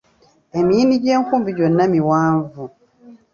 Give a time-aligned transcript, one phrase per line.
[0.59, 2.63] Emiyini gy’enkumbi gyonna miwanvu.